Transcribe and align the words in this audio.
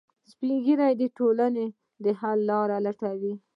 سپین 0.31 0.55
ږیری 0.65 0.93
د 0.97 1.03
ټولنې 1.17 1.65
د 2.03 2.05
حل 2.19 2.39
لارې 2.49 2.77
لټوي 2.85 3.33